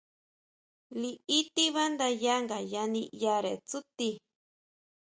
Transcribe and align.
Liʼí 1.01 1.37
tíbándayá 1.55 2.33
ngayá 2.45 2.81
niʼyare 2.93 3.53
tsútii. 3.67 4.13